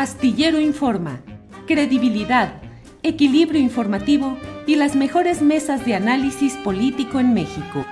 Astillero 0.00 0.58
Informa, 0.58 1.20
credibilidad, 1.66 2.62
equilibrio 3.02 3.60
informativo 3.60 4.38
y 4.66 4.76
las 4.76 4.96
mejores 4.96 5.42
mesas 5.42 5.84
de 5.84 5.94
análisis 5.94 6.54
político 6.64 7.20
en 7.20 7.34
México. 7.34 7.84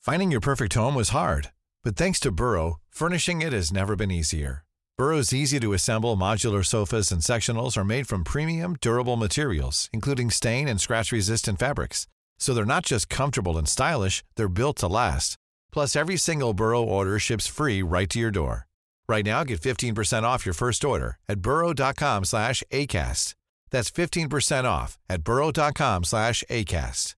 Finding 0.00 0.30
your 0.30 0.40
perfect 0.40 0.72
home 0.72 0.94
was 0.94 1.10
hard, 1.10 1.50
but 1.82 1.96
thanks 1.96 2.18
to 2.18 2.32
Burrow, 2.32 2.78
furnishing 2.88 3.42
it 3.42 3.52
has 3.52 3.70
never 3.70 3.94
been 3.94 4.10
easier. 4.10 4.64
Burrow's 4.96 5.34
easy 5.34 5.60
to 5.60 5.74
assemble 5.74 6.16
modular 6.16 6.64
sofas 6.64 7.12
and 7.12 7.20
sectionals 7.20 7.76
are 7.76 7.84
made 7.84 8.06
from 8.06 8.24
premium, 8.24 8.74
durable 8.80 9.16
materials, 9.16 9.90
including 9.92 10.30
stain 10.30 10.66
and 10.66 10.80
scratch 10.80 11.12
resistant 11.12 11.58
fabrics. 11.58 12.06
So 12.38 12.54
they're 12.54 12.64
not 12.64 12.86
just 12.86 13.10
comfortable 13.10 13.58
and 13.58 13.68
stylish, 13.68 14.24
they're 14.36 14.48
built 14.48 14.78
to 14.78 14.88
last. 14.88 15.36
Plus, 15.70 15.94
every 15.94 16.16
single 16.16 16.54
Burrow 16.54 16.82
order 16.82 17.18
ships 17.18 17.46
free 17.46 17.82
right 17.82 18.08
to 18.08 18.18
your 18.18 18.30
door. 18.30 18.66
Right 19.08 19.24
now, 19.24 19.44
get 19.44 19.60
15% 19.60 20.22
off 20.22 20.46
your 20.46 20.54
first 20.54 20.84
order 20.84 21.18
at 21.28 21.40
burrow.com 21.40 22.24
slash 22.24 22.62
ACAST. 22.70 23.34
That's 23.70 23.90
15% 23.90 24.64
off 24.64 24.98
at 25.08 25.24
burrow.com 25.24 26.04
slash 26.04 26.44
ACAST. 26.50 27.14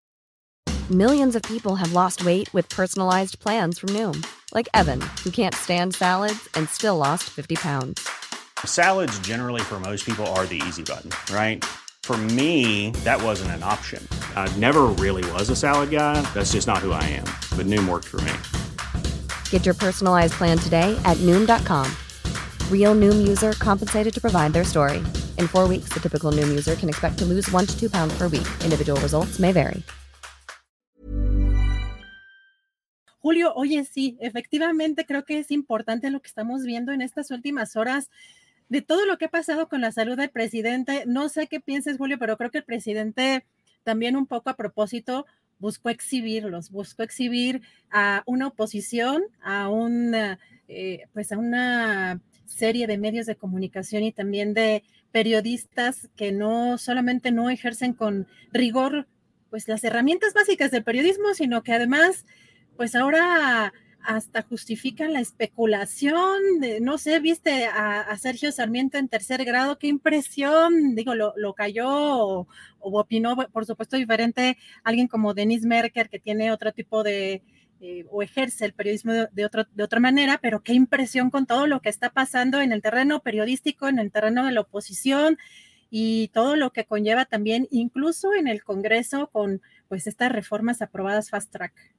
Millions 0.91 1.35
of 1.35 1.43
people 1.43 1.75
have 1.75 1.93
lost 1.93 2.25
weight 2.25 2.53
with 2.55 2.69
personalized 2.69 3.41
plans 3.41 3.81
from 3.81 3.89
Noom, 3.89 4.25
like 4.55 4.69
Evan, 4.73 5.01
who 5.25 5.31
can't 5.31 5.53
stand 5.53 5.97
salads 5.97 6.49
and 6.55 6.69
still 6.69 6.97
lost 6.97 7.25
50 7.25 7.57
pounds. 7.57 8.09
Salads, 8.65 9.19
generally, 9.19 9.61
for 9.61 9.81
most 9.81 10.07
people, 10.07 10.25
are 10.29 10.47
the 10.47 10.63
easy 10.67 10.85
button, 10.85 11.11
right? 11.35 11.65
For 12.05 12.17
me, 12.17 12.91
that 13.03 13.21
wasn't 13.21 13.51
an 13.51 13.65
option. 13.65 14.07
I 14.37 14.49
never 14.59 14.85
really 14.85 15.29
was 15.33 15.51
a 15.51 15.57
salad 15.57 15.91
guy. 15.91 16.21
That's 16.35 16.53
just 16.53 16.69
not 16.69 16.79
who 16.79 16.93
I 16.93 17.03
am. 17.03 17.27
But 17.57 17.67
Noom 17.67 17.89
worked 17.89 18.07
for 18.07 18.21
me. 18.21 18.33
Get 19.51 19.67
your 19.67 19.75
personalized 19.75 20.35
plan 20.35 20.59
today 20.59 20.97
at 21.05 21.17
Noom.com. 21.27 21.91
Real 22.71 22.95
Noom 22.95 23.27
user 23.27 23.53
compensated 23.55 24.15
to 24.15 24.21
provide 24.21 24.53
their 24.53 24.65
story. 24.65 24.99
In 25.39 25.49
four 25.49 25.67
weeks, 25.67 25.89
the 25.93 25.99
typical 25.99 26.31
Noom 26.31 26.49
user 26.49 26.77
can 26.77 26.89
expect 26.89 27.19
to 27.19 27.25
lose 27.25 27.51
one 27.51 27.67
to 27.67 27.77
two 27.77 27.91
pounds 27.91 28.17
per 28.17 28.29
week. 28.29 28.47
Individual 28.63 29.01
results 29.01 29.41
may 29.41 29.51
vary. 29.53 29.83
Julio, 33.27 33.53
oye, 33.57 33.85
sí, 33.85 34.17
efectivamente 34.21 35.05
creo 35.05 35.25
que 35.25 35.41
es 35.41 35.51
importante 35.51 36.11
lo 36.11 36.21
que 36.21 36.29
estamos 36.29 36.63
viendo 36.63 36.93
en 36.93 37.03
estas 37.03 37.33
últimas 37.33 37.75
horas 37.75 38.09
de 38.69 38.83
todo 38.83 39.05
lo 39.05 39.19
que 39.19 39.25
ha 39.25 39.31
pasado 39.31 39.69
con 39.69 39.81
la 39.81 39.91
salud 39.91 40.17
del 40.17 40.31
presidente. 40.31 41.03
No 41.09 41.29
sé 41.29 41.49
qué 41.49 41.59
pienses, 41.59 41.99
Julio, 41.99 42.21
pero 42.21 42.37
creo 42.37 42.53
que 42.53 42.59
el 42.59 42.65
presidente 42.65 43.45
también 43.83 44.17
un 44.17 44.27
poco 44.27 44.51
a 44.51 44.55
propósito 44.55 45.27
buscó 45.59 45.91
exhibirlos, 45.91 46.71
buscó 46.71 47.03
exhibir 47.03 47.63
a 47.91 48.23
una 48.27 48.49
oposición, 48.49 49.23
a 49.43 49.69
una, 49.69 50.39
eh, 50.69 51.07
pues 51.13 51.33
a 51.33 51.39
una 51.39 52.21
serie 52.45 52.87
de 52.87 52.99
medios 52.99 53.27
de 53.27 53.37
comunicación 53.37 54.03
y 54.03 54.13
también 54.13 54.55
de 54.55 54.83
periodistas 55.13 56.09
que 56.17 56.33
no 56.33 56.79
solamente 56.79 57.33
no 57.33 57.51
ejercen 57.51 57.93
con 57.93 58.27
rigor 58.53 59.07
pues 59.51 59.69
las 59.69 59.83
herramientas 59.85 60.35
básicas 60.35 60.71
del 60.71 60.85
periodismo, 60.85 61.35
sino 61.35 61.63
que 61.63 61.73
además 61.73 62.25
pues 62.77 62.95
ahora 62.95 63.73
hasta 64.07 64.43
justifican 64.43 65.13
la 65.13 65.21
especulación, 65.21 66.61
de, 66.61 66.81
no 66.81 66.97
sé, 66.97 67.19
viste 67.19 67.67
a, 67.67 68.17
Sergio 68.19 68.53
Sarmiento 68.53 68.99
en 68.99 69.09
tercer 69.09 69.45
grado, 69.45 69.79
qué 69.79 69.89
impresión, 69.89 70.95
digo, 70.95 71.15
lo, 71.15 71.55
cayó 71.55 71.89
o, 71.89 72.47
opinó, 72.79 73.37
por 73.53 73.67
supuesto, 73.67 73.97
diferente 73.97 74.57
alguien 74.85 75.09
como 75.09 75.35
Denis 75.35 75.65
Merker, 75.65 76.09
que 76.09 76.21
tiene 76.21 76.53
otro 76.53 76.73
tipo 76.73 77.03
de, 77.03 77.43
eh, 77.81 78.07
o 78.11 78.23
ejerce 78.23 78.65
el 78.65 78.75
periodismo 78.75 79.13
de, 79.13 79.29
de, 79.33 79.49
de 79.75 79.83
otra 79.83 80.01
manera, 80.01 80.39
pero 80.41 80.63
qué 80.63 80.73
impresión 80.73 81.31
con 81.31 81.47
todo 81.47 81.67
lo 81.67 81.81
que 81.81 81.89
está 81.89 82.11
pasando 82.11 82.61
en 82.61 82.73
el 82.73 82.83
terreno 82.83 83.21
periodístico, 83.21 83.89
en 83.89 83.99
el 83.99 84.13
terreno 84.13 84.45
de 84.45 84.53
la 84.53 84.61
oposición 84.61 85.37
y 85.91 86.29
todo 86.29 86.57
lo 86.57 86.73
que 86.73 86.85
conlleva 86.85 87.25
también, 87.25 87.67
incluso 87.71 88.33
en 88.35 88.49
el 88.49 88.63
Congreso, 88.63 89.29
con 89.29 89.63
pues 89.89 90.07
estas 90.07 90.31
reformas 90.33 90.83
aprobadas 90.83 91.31
fast 91.31 91.51
track. 91.51 91.96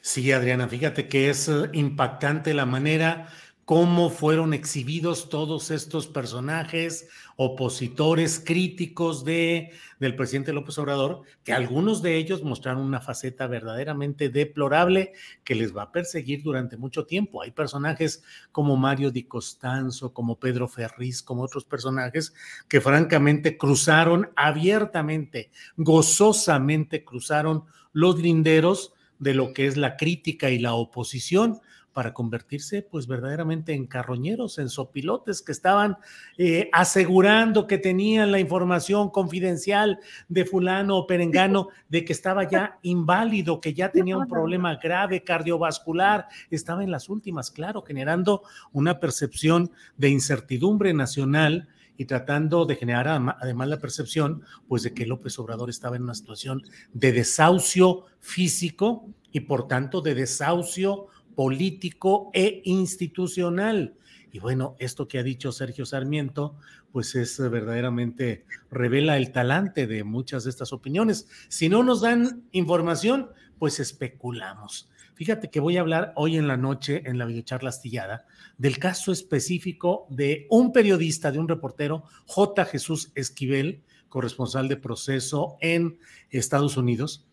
Sí, 0.00 0.32
Adriana, 0.32 0.68
fíjate 0.68 1.08
que 1.08 1.30
es 1.30 1.48
eh, 1.48 1.70
impactante 1.72 2.54
la 2.54 2.66
manera 2.66 3.28
cómo 3.70 4.10
fueron 4.10 4.52
exhibidos 4.52 5.28
todos 5.28 5.70
estos 5.70 6.08
personajes 6.08 7.08
opositores 7.36 8.42
críticos 8.44 9.24
de, 9.24 9.70
del 10.00 10.16
presidente 10.16 10.52
López 10.52 10.76
Obrador, 10.78 11.22
que 11.44 11.52
algunos 11.52 12.02
de 12.02 12.16
ellos 12.16 12.42
mostraron 12.42 12.82
una 12.82 13.00
faceta 13.00 13.46
verdaderamente 13.46 14.28
deplorable 14.28 15.12
que 15.44 15.54
les 15.54 15.74
va 15.74 15.82
a 15.84 15.92
perseguir 15.92 16.42
durante 16.42 16.76
mucho 16.76 17.06
tiempo. 17.06 17.42
Hay 17.42 17.52
personajes 17.52 18.24
como 18.50 18.76
Mario 18.76 19.12
Di 19.12 19.22
Costanzo, 19.22 20.12
como 20.12 20.40
Pedro 20.40 20.66
Ferriz, 20.66 21.22
como 21.22 21.44
otros 21.44 21.64
personajes 21.64 22.34
que 22.66 22.80
francamente 22.80 23.56
cruzaron 23.56 24.30
abiertamente, 24.34 25.52
gozosamente 25.76 27.04
cruzaron 27.04 27.66
los 27.92 28.18
linderos 28.18 28.94
de 29.20 29.34
lo 29.34 29.52
que 29.52 29.66
es 29.66 29.76
la 29.76 29.96
crítica 29.96 30.50
y 30.50 30.58
la 30.58 30.74
oposición 30.74 31.60
para 31.92 32.14
convertirse 32.14 32.82
pues 32.82 33.06
verdaderamente 33.06 33.74
en 33.74 33.86
carroñeros, 33.86 34.58
en 34.58 34.68
sopilotes 34.68 35.42
que 35.42 35.52
estaban 35.52 35.96
eh, 36.38 36.70
asegurando 36.72 37.66
que 37.66 37.78
tenían 37.78 38.30
la 38.30 38.38
información 38.38 39.10
confidencial 39.10 39.98
de 40.28 40.44
fulano 40.44 40.98
o 40.98 41.06
perengano 41.06 41.68
de 41.88 42.04
que 42.04 42.12
estaba 42.12 42.48
ya 42.48 42.78
inválido, 42.82 43.60
que 43.60 43.74
ya 43.74 43.90
tenía 43.90 44.16
un 44.16 44.28
problema 44.28 44.76
grave 44.76 45.24
cardiovascular, 45.24 46.28
estaba 46.50 46.84
en 46.84 46.90
las 46.90 47.08
últimas, 47.08 47.50
claro, 47.50 47.82
generando 47.82 48.42
una 48.72 49.00
percepción 49.00 49.70
de 49.96 50.10
incertidumbre 50.10 50.94
nacional 50.94 51.68
y 52.00 52.06
tratando 52.06 52.64
de 52.64 52.76
generar 52.76 53.08
además 53.08 53.68
la 53.68 53.78
percepción, 53.78 54.42
pues, 54.66 54.82
de 54.82 54.94
que 54.94 55.04
López 55.04 55.38
Obrador 55.38 55.68
estaba 55.68 55.96
en 55.96 56.04
una 56.04 56.14
situación 56.14 56.62
de 56.94 57.12
desahucio 57.12 58.06
físico 58.20 59.06
y 59.32 59.40
por 59.40 59.68
tanto 59.68 60.00
de 60.00 60.14
desahucio 60.14 61.08
político 61.34 62.30
e 62.32 62.62
institucional. 62.64 63.96
Y 64.32 64.38
bueno, 64.38 64.76
esto 64.78 65.08
que 65.08 65.18
ha 65.18 65.22
dicho 65.22 65.52
Sergio 65.52 65.84
Sarmiento, 65.84 66.54
pues 66.90 67.14
es 67.16 67.38
verdaderamente, 67.38 68.46
revela 68.70 69.18
el 69.18 69.30
talante 69.30 69.86
de 69.86 70.02
muchas 70.02 70.44
de 70.44 70.50
estas 70.50 70.72
opiniones. 70.72 71.28
Si 71.50 71.68
no 71.68 71.82
nos 71.82 72.00
dan 72.00 72.44
información, 72.52 73.28
pues 73.58 73.78
especulamos. 73.78 74.89
Fíjate 75.20 75.50
que 75.50 75.60
voy 75.60 75.76
a 75.76 75.82
hablar 75.82 76.14
hoy 76.16 76.38
en 76.38 76.48
la 76.48 76.56
noche 76.56 77.02
en 77.04 77.18
la 77.18 77.26
videocharla 77.26 77.68
astillada 77.68 78.24
del 78.56 78.78
caso 78.78 79.12
específico 79.12 80.06
de 80.08 80.46
un 80.48 80.72
periodista, 80.72 81.30
de 81.30 81.38
un 81.38 81.46
reportero, 81.46 82.04
J. 82.24 82.64
Jesús 82.64 83.12
Esquivel, 83.14 83.82
corresponsal 84.08 84.66
de 84.66 84.78
proceso 84.78 85.58
en 85.60 85.98
Estados 86.30 86.78
Unidos, 86.78 87.26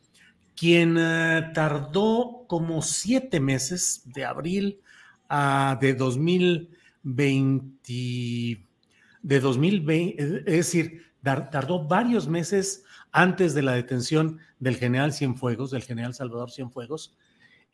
quien 0.54 0.98
eh, 1.00 1.50
tardó 1.54 2.44
como 2.50 2.82
siete 2.82 3.40
meses, 3.40 4.02
de 4.04 4.26
abril 4.26 4.82
a 5.30 5.78
de 5.80 5.94
2020, 5.94 8.68
de 9.22 9.40
2020, 9.40 10.22
es 10.22 10.44
decir, 10.44 11.04
tardó 11.24 11.88
varios 11.88 12.28
meses 12.28 12.84
antes 13.14 13.54
de 13.54 13.62
la 13.62 13.76
detención 13.76 14.40
del 14.60 14.76
general 14.76 15.14
Cienfuegos, 15.14 15.72
del 15.72 15.84
general 15.84 16.14
Salvador 16.14 16.52
Cienfuegos, 16.52 17.16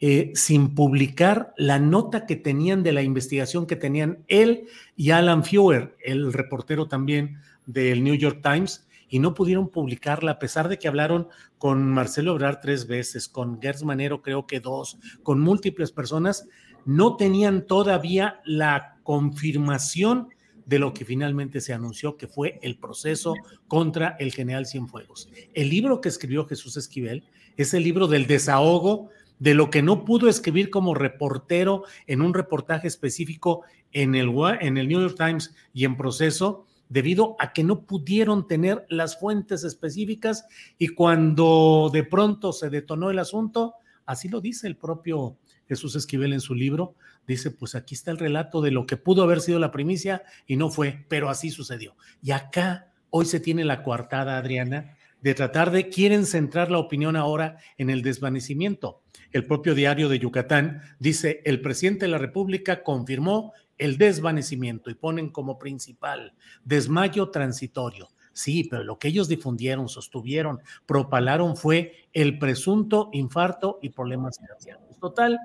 eh, 0.06 0.34
sin 0.36 0.76
publicar 0.76 1.54
la 1.56 1.80
nota 1.80 2.26
que 2.26 2.36
tenían 2.36 2.84
de 2.84 2.92
la 2.92 3.04
investigación 3.04 3.66
que 3.66 3.78
tenían 3.78 4.26
él 4.28 4.66
y 4.98 5.12
Alan 5.12 5.46
Fewer, 5.46 5.96
el 6.04 6.34
reportero 6.34 6.90
también 6.90 7.38
del 7.68 8.04
New 8.04 8.16
York 8.16 8.42
Times, 8.44 8.86
y 9.08 9.20
no 9.20 9.34
pudieron 9.34 9.70
publicarla 9.70 10.32
a 10.32 10.40
pesar 10.40 10.68
de 10.68 10.78
que 10.78 10.90
hablaron 10.90 11.30
con 11.58 11.90
Marcelo 11.90 12.34
Obrar 12.34 12.60
tres 12.60 12.86
veces, 12.86 13.30
con 13.30 13.62
Gertz 13.62 13.84
Manero 13.84 14.22
creo 14.22 14.46
que 14.46 14.60
dos, 14.60 14.98
con 15.24 15.40
múltiples 15.40 15.94
personas, 15.94 16.50
no 16.84 17.16
tenían 17.16 17.66
todavía 17.66 18.42
la 18.44 18.98
confirmación 19.04 20.28
de 20.66 20.80
lo 20.80 20.94
que 20.94 21.06
finalmente 21.06 21.62
se 21.62 21.72
anunció 21.72 22.18
que 22.18 22.28
fue 22.28 22.60
el 22.62 22.78
proceso 22.78 23.36
contra 23.70 24.18
el 24.20 24.34
general 24.34 24.66
Cienfuegos. 24.66 25.30
El 25.54 25.70
libro 25.70 26.02
que 26.02 26.10
escribió 26.10 26.46
Jesús 26.46 26.76
Esquivel 26.76 27.24
es 27.56 27.74
el 27.74 27.84
libro 27.84 28.08
del 28.08 28.28
desahogo 28.28 29.10
de 29.40 29.54
lo 29.54 29.70
que 29.70 29.82
no 29.82 30.06
pudo 30.06 30.30
escribir 30.30 30.70
como 30.70 30.94
reportero 30.94 31.84
en 32.08 32.22
un 32.22 32.34
reportaje 32.34 32.88
específico 32.88 33.64
en 33.92 34.16
el, 34.16 34.28
New 34.34 35.02
York 35.02 35.16
Times 35.18 35.56
y 35.74 35.86
en 35.86 35.98
proceso, 35.98 36.66
debido 36.90 37.36
a 37.40 37.54
que 37.54 37.64
no 37.64 37.86
pudieron 37.86 38.48
tener 38.48 38.86
las 38.90 39.20
fuentes 39.20 39.64
específicas 39.64 40.46
y 40.78 40.90
cuando 40.90 41.90
de 41.92 42.04
pronto 42.04 42.54
se 42.54 42.70
detonó 42.70 43.10
el 43.10 43.20
asunto, 43.20 43.76
así 44.06 44.30
lo 44.30 44.42
dice 44.42 44.68
el 44.68 44.78
propio 44.78 45.38
Jesús 45.68 45.96
Esquivel 45.96 46.34
en 46.34 46.42
su 46.42 46.56
libro, 46.56 46.96
dice, 47.28 47.52
pues 47.52 47.76
aquí 47.76 47.96
está 47.96 48.12
el 48.12 48.18
relato 48.18 48.62
de 48.62 48.72
lo 48.72 48.86
que 48.86 48.98
pudo 48.98 49.24
haber 49.24 49.42
sido 49.42 49.60
la 49.60 49.72
primicia 49.72 50.24
y 50.46 50.56
no 50.56 50.70
fue, 50.70 51.06
pero 51.08 51.30
así 51.30 51.50
sucedió. 51.50 51.96
Y 52.22 52.32
acá 52.32 52.92
hoy 53.10 53.26
se 53.26 53.40
tiene 53.40 53.64
la 53.64 53.84
coartada, 53.84 54.38
Adriana, 54.38 54.98
de 55.24 55.34
tratar 55.34 55.72
de, 55.72 55.90
quieren 55.90 56.28
centrar 56.28 56.70
la 56.70 56.78
opinión 56.78 57.16
ahora 57.16 57.58
en 57.78 57.90
el 57.90 58.04
desvanecimiento 58.04 59.02
el 59.34 59.46
propio 59.46 59.76
diario 59.76 60.08
de 60.08 60.20
Yucatán, 60.20 60.82
dice, 61.00 61.42
el 61.44 61.60
presidente 61.60 62.06
de 62.06 62.12
la 62.12 62.20
República 62.20 62.84
confirmó 62.84 63.52
el 63.80 63.98
desvanecimiento 63.98 64.92
y 64.92 64.94
ponen 64.94 65.30
como 65.30 65.58
principal 65.58 66.36
desmayo 66.64 67.30
transitorio. 67.30 68.10
Sí, 68.32 68.68
pero 68.70 68.84
lo 68.84 68.98
que 68.98 69.10
ellos 69.10 69.28
difundieron, 69.28 69.90
sostuvieron, 69.90 70.60
propalaron 70.86 71.58
fue 71.58 72.08
el 72.14 72.40
presunto 72.40 73.10
infarto 73.12 73.80
y 73.82 73.90
problemas 73.90 74.40
cardíacos. 74.40 75.00
Total, 75.00 75.38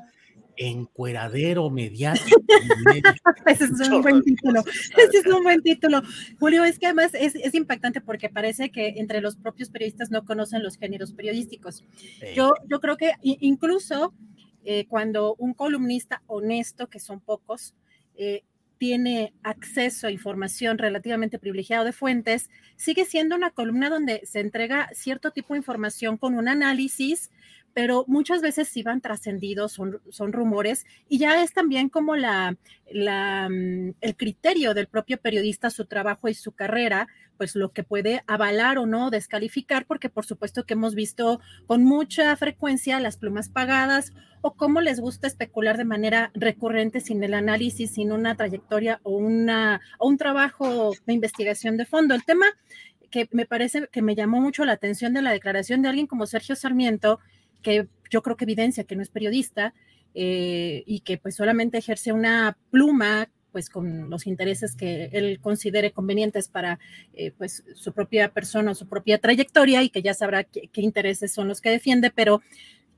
encueradero 0.59 1.71
mediático. 1.71 2.43
Ese 3.47 3.65
es 3.65 3.89
un 3.89 4.03
buen 4.03 4.23
título. 4.23 4.63
Ese 4.97 5.19
es 5.19 5.27
un 5.27 5.43
buen 5.43 5.63
título. 5.63 6.03
Julio, 6.39 6.65
es 6.65 6.79
que 6.79 6.87
además 6.87 7.13
es, 7.15 7.35
impactante 7.55 8.01
porque 8.01 8.29
parece 8.29 8.71
que 8.71 8.95
entre 8.97 9.21
los 9.21 9.37
propios 9.37 9.71
periodistas 9.71 10.11
no 10.11 10.25
conocen 10.25 10.63
los 10.63 10.77
géneros 10.77 11.13
periodísticos. 11.13 11.85
Yo, 12.35 12.53
yo 12.69 12.81
creo 12.81 12.97
que 12.97 13.13
incluso 13.23 14.13
eh, 14.65 14.87
cuando 14.87 15.35
un 15.39 15.55
columnista 15.55 16.23
honesto, 16.27 16.89
que 16.89 17.01
son 17.01 17.21
pocos, 17.21 17.75
eh, 18.17 18.43
tiene 18.79 19.35
acceso 19.43 20.07
a 20.07 20.11
información 20.11 20.79
relativamente 20.79 21.39
privilegiada 21.39 21.85
de 21.85 21.93
fuentes, 21.93 22.49
sigue 22.77 23.05
siendo 23.05 23.35
una 23.35 23.51
columna 23.51 23.91
donde 23.91 24.21
se 24.25 24.41
entrega 24.41 24.89
cierto 24.93 25.33
tipo 25.33 25.55
de 25.55 25.59
información 25.59 26.17
con 26.17 26.35
un 26.35 26.49
análisis, 26.49 27.31
pero 27.79 28.05
muchas 28.09 28.43
veces 28.43 28.67
sí 28.67 28.83
van 28.83 29.01
trascendidos, 29.01 29.71
son, 29.71 30.01
son 30.11 30.33
rumores, 30.33 30.85
y 31.09 31.19
ya 31.19 31.45
es 31.45 31.53
también 31.53 31.89
como 31.89 32.17
la, 32.17 32.57
mm, 32.93 33.91
el 34.01 34.17
criterio 34.17 34.75
del 34.75 34.89
propio 34.89 35.17
periodista, 35.19 35.71
su 35.71 35.85
trabajo 35.85 36.29
y 36.29 36.35
su 36.35 36.51
carrera, 36.51 37.07
pues 37.37 37.55
lo 37.55 37.71
que 37.71 37.85
puede 37.85 38.25
avalar 38.27 38.79
o 38.79 38.87
no 38.87 39.11
descalificar, 39.11 39.87
porque 39.87 40.09
por 40.09 40.27
supuesto 40.27 40.67
que 40.67 40.75
hemos 40.75 40.97
visto 40.97 41.41
con 41.69 41.85
mucha 41.85 42.35
frecuencia 42.35 42.99
las 42.99 43.17
plumas 43.17 43.49
pagadas 43.49 44.13
o 44.41 44.55
cómo 44.55 44.81
les 44.81 44.99
gusta 44.99 45.29
especular 45.29 45.77
de 45.77 45.85
manera 45.85 46.33
recurrente 46.35 46.99
sin 46.99 47.23
el 47.23 47.33
análisis, 47.33 47.93
sin 47.93 48.11
una 48.11 48.35
trayectoria 48.35 48.99
o, 49.05 49.13
una, 49.13 49.81
o 50.01 50.09
un 50.09 50.17
trabajo 50.17 50.91
de 51.07 51.13
investigación 51.13 51.77
de 51.77 51.87
fondo. 51.87 52.17
El 52.17 52.25
tema 52.25 52.47
que 53.13 53.29
me 53.31 53.47
parece 53.47 53.87
que 53.93 54.03
me 54.03 54.17
llamó 54.17 54.41
mucho 54.41 54.65
la 54.65 54.73
atención 54.73 55.15
de 55.15 55.23
la 55.23 55.31
declaración 55.31 55.81
de 55.81 55.91
alguien 55.91 56.09
como 56.09 56.27
Sergio 56.27 56.57
Sarmiento, 56.57 57.21
que 57.63 57.89
yo 58.11 58.23
creo 58.23 58.37
que 58.37 58.45
evidencia 58.45 58.85
que 58.85 58.97
no 58.97 59.03
es 59.03 59.11
periodista 59.11 59.75
eh, 60.15 60.83
y 60.87 61.01
que 61.01 61.19
pues 61.19 61.37
solamente 61.37 61.79
ejerce 61.79 62.13
una 62.13 62.57
pluma 62.71 63.29
pues 63.53 63.71
con 63.71 64.11
los 64.11 64.27
intereses 64.27 64.77
que 64.77 65.11
él 65.13 65.41
considere 65.41 65.93
convenientes 65.93 66.49
para 66.49 66.79
eh, 67.15 67.33
pues 67.37 67.65
su 67.75 67.93
propia 67.93 68.33
persona 68.33 68.73
o 68.73 68.75
su 68.75 68.89
propia 68.89 69.19
trayectoria 69.19 69.83
y 69.83 69.91
que 69.91 70.03
ya 70.03 70.15
sabrá 70.15 70.45
qué, 70.45 70.71
intereses 70.75 71.33
son 71.33 71.49
los 71.49 71.61
que 71.61 71.71
defiende, 71.71 72.11
pero 72.11 72.43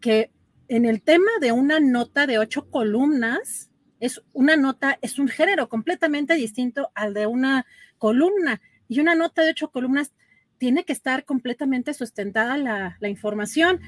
que 0.00 0.30
en 0.68 0.84
el 0.84 1.02
tema 1.02 1.30
de 1.40 1.52
una 1.52 1.80
nota 1.80 2.26
de 2.26 2.38
ocho 2.38 2.68
columnas, 2.70 3.70
es 4.00 4.22
una 4.32 4.56
nota, 4.56 4.98
es 5.02 5.18
un 5.18 5.28
género 5.28 5.68
completamente 5.68 6.34
distinto 6.34 6.90
al 6.94 7.12
de 7.12 7.26
una 7.26 7.66
columna. 7.98 8.60
Y 8.88 9.00
una 9.00 9.14
nota 9.14 9.42
de 9.42 9.50
ocho 9.50 9.70
columnas 9.70 10.12
tiene 10.58 10.84
que 10.84 10.92
estar 10.92 11.24
completamente 11.24 11.92
sustentada 11.92 12.56
la, 12.56 12.96
la 13.00 13.08
información 13.08 13.80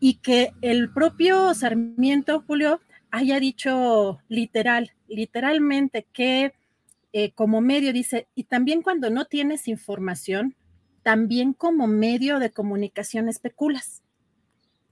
y 0.00 0.14
que 0.14 0.52
el 0.60 0.92
propio 0.92 1.54
Sarmiento, 1.54 2.44
Julio, 2.46 2.80
haya 3.10 3.40
dicho 3.40 4.20
literal, 4.28 4.92
literalmente 5.08 6.06
que 6.12 6.52
eh, 7.12 7.32
como 7.32 7.60
medio 7.60 7.92
dice, 7.92 8.26
y 8.34 8.44
también 8.44 8.82
cuando 8.82 9.08
no 9.08 9.24
tienes 9.26 9.68
información, 9.68 10.56
también 11.02 11.52
como 11.52 11.86
medio 11.86 12.38
de 12.38 12.50
comunicación 12.50 13.28
especulas 13.28 14.03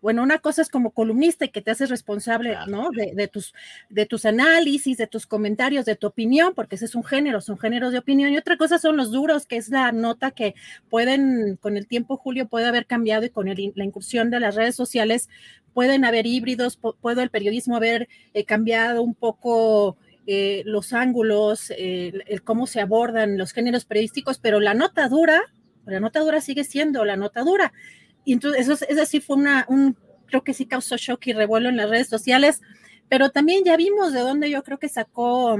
bueno, 0.02 0.24
una 0.24 0.38
cosa 0.38 0.62
es 0.62 0.68
como 0.68 0.90
columnista 0.90 1.44
y 1.44 1.50
que 1.50 1.62
te 1.62 1.70
haces 1.70 1.88
responsable, 1.88 2.56
¿no? 2.66 2.90
De, 2.90 3.28
tus, 3.28 3.54
de 3.88 4.04
tus 4.04 4.26
análisis, 4.26 4.98
de 4.98 5.06
tus 5.06 5.26
comentarios, 5.26 5.84
de 5.84 5.94
tu 5.94 6.08
opinión, 6.08 6.54
porque 6.54 6.74
ese 6.74 6.86
es 6.86 6.96
un 6.96 7.04
género, 7.04 7.40
son 7.40 7.56
géneros 7.56 7.92
de 7.92 7.98
opinión. 7.98 8.32
Y 8.32 8.36
otra 8.36 8.56
cosa 8.56 8.78
son 8.78 8.96
los 8.96 9.12
duros, 9.12 9.46
que 9.46 9.56
es 9.56 9.68
la 9.68 9.92
nota 9.92 10.32
que 10.32 10.56
pueden, 10.90 11.56
con 11.56 11.76
el 11.76 11.86
tiempo, 11.86 12.16
Julio, 12.16 12.48
puede 12.48 12.66
haber 12.66 12.86
cambiado 12.86 13.24
y 13.24 13.30
con 13.30 13.46
la 13.46 13.84
incursión 13.84 14.28
de 14.30 14.40
las 14.40 14.56
redes 14.56 14.74
sociales 14.74 15.28
pueden 15.72 16.04
haber 16.04 16.26
híbridos, 16.26 16.76
puede 16.76 17.22
el 17.22 17.30
periodismo 17.30 17.76
haber 17.76 18.08
eh, 18.34 18.44
cambiado 18.44 19.02
un 19.02 19.14
poco. 19.14 19.96
Eh, 20.24 20.62
los 20.66 20.92
ángulos, 20.92 21.72
el 21.76 22.42
cómo 22.44 22.68
se 22.68 22.80
abordan 22.80 23.38
los 23.38 23.50
géneros 23.52 23.84
periodísticos, 23.84 24.38
pero 24.38 24.60
la 24.60 24.72
nota 24.72 25.08
dura, 25.08 25.42
la 25.84 25.98
nota 25.98 26.20
dura 26.20 26.40
sigue 26.40 26.62
siendo 26.62 27.04
la 27.04 27.16
nota 27.16 27.42
dura. 27.42 27.72
Y 28.24 28.32
entonces 28.34 28.68
eso, 28.68 28.84
eso 28.88 29.06
sí 29.06 29.20
fue 29.20 29.36
una, 29.36 29.66
un, 29.68 29.96
creo 30.26 30.42
que 30.42 30.54
sí 30.54 30.66
causó 30.66 30.96
shock 30.96 31.26
y 31.26 31.32
revuelo 31.32 31.68
en 31.68 31.76
las 31.76 31.90
redes 31.90 32.08
sociales, 32.08 32.60
pero 33.08 33.30
también 33.30 33.64
ya 33.64 33.76
vimos 33.76 34.12
de 34.12 34.20
dónde 34.20 34.50
yo 34.50 34.62
creo 34.62 34.78
que 34.78 34.88
sacó 34.88 35.58